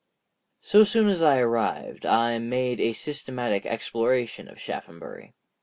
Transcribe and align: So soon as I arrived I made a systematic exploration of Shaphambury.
So 0.61 0.83
soon 0.83 1.09
as 1.09 1.21
I 1.21 1.37
arrived 1.37 2.07
I 2.07 2.39
made 2.39 2.79
a 2.79 2.91
systematic 2.93 3.67
exploration 3.67 4.47
of 4.47 4.57
Shaphambury. 4.59 5.35